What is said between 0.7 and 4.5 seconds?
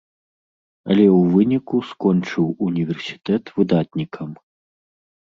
Але ў выніку скончыў універсітэт выдатнікам.